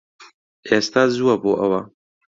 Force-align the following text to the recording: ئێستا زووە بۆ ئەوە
ئێستا 0.69 1.03
زووە 1.15 1.35
بۆ 1.41 1.51
ئەوە 1.61 1.81